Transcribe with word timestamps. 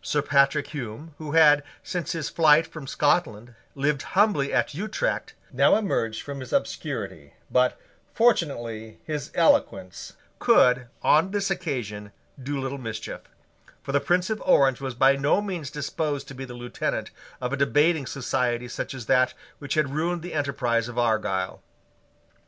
Sir 0.00 0.22
Patrick 0.22 0.68
Hume, 0.68 1.12
who 1.18 1.32
had, 1.32 1.64
since 1.82 2.12
his 2.12 2.28
flight 2.28 2.68
from 2.68 2.86
Scotland, 2.86 3.56
lived 3.74 4.02
humbly 4.14 4.52
at 4.52 4.74
Utrecht, 4.74 5.34
now 5.52 5.74
emerged 5.74 6.22
from 6.22 6.38
his 6.38 6.52
obscurity: 6.52 7.34
but, 7.50 7.76
fortunately, 8.14 9.00
his 9.02 9.32
eloquence 9.34 10.12
could, 10.38 10.86
on 11.02 11.32
this 11.32 11.50
occasion, 11.50 12.12
do 12.40 12.60
little 12.60 12.78
mischief; 12.78 13.22
for 13.82 13.90
the 13.90 13.98
Prince 13.98 14.30
of 14.30 14.40
Orange 14.46 14.80
was 14.80 14.94
by 14.94 15.16
no 15.16 15.42
means 15.42 15.68
disposed 15.72 16.28
to 16.28 16.34
be 16.34 16.44
the 16.44 16.54
lieutenant 16.54 17.10
of 17.40 17.52
a 17.52 17.56
debating 17.56 18.06
society 18.06 18.68
such 18.68 18.94
as 18.94 19.06
that 19.06 19.34
which 19.58 19.74
had 19.74 19.92
ruined 19.96 20.22
the 20.22 20.34
enterprise 20.34 20.86
of 20.88 20.96
Argyle. 20.96 21.60